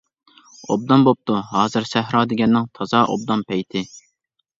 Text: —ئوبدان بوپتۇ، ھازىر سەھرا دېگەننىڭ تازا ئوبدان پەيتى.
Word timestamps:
—ئوبدان 0.69 1.03
بوپتۇ، 1.07 1.35
ھازىر 1.49 1.85
سەھرا 1.89 2.21
دېگەننىڭ 2.31 2.65
تازا 2.79 3.03
ئوبدان 3.17 3.45
پەيتى. 3.53 3.83